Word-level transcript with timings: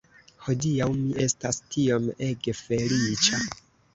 Hodiaŭ 0.45 0.87
mi 1.01 1.11
estas 1.25 1.59
tiom 1.75 2.09
ege 2.31 2.57
feliĉa 2.63 3.45